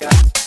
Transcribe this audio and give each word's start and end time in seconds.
Yeah. 0.00 0.39